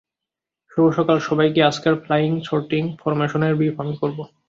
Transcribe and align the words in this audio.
শুভ 0.71 0.85
সকাল 0.97 1.17
সবাইকেই 1.19 1.67
আজকের 1.69 1.95
ফ্লাইং 2.03 2.31
সর্টির 2.41 2.85
ফরম্যাশনের 3.01 3.57
ব্রিফ 3.57 3.75
আমি 3.79 3.93
করব। 4.01 4.17